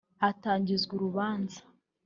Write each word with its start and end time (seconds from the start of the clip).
Hatangizwa 0.21 0.91
uru 0.95 1.05
rubanza 1.05 1.59